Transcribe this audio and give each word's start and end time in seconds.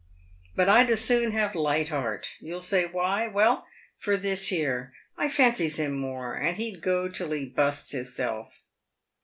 But 0.55 0.67
I'd 0.67 0.89
as 0.89 1.05
soon 1.05 1.31
have 1.33 1.53
Lightheart. 1.53 2.31
You'll 2.39 2.59
say 2.63 2.87
why? 2.87 3.27
Well, 3.27 3.67
for 3.99 4.17
this 4.17 4.47
here: 4.47 4.93
I 5.15 5.29
fancies 5.29 5.77
him 5.77 5.93
more, 5.95 6.33
and 6.33 6.57
he'd 6.57 6.81
go 6.81 7.07
till 7.07 7.29
he 7.33 7.45
bustes 7.45 7.91
hisself." 7.91 8.63